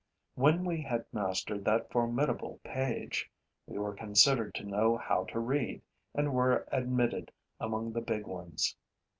When 0.33 0.65
we 0.65 0.81
had 0.81 1.05
mastered 1.13 1.63
that 1.65 1.91
formidable 1.91 2.59
page, 2.63 3.29
we 3.67 3.77
were 3.77 3.93
considered 3.93 4.55
to 4.55 4.63
know 4.63 4.97
how 4.97 5.25
to 5.25 5.39
read 5.39 5.83
and 6.15 6.33
were 6.33 6.67
admitted 6.71 7.31
among 7.59 7.93
the 7.93 8.01
big 8.01 8.25
ones. 8.25 8.75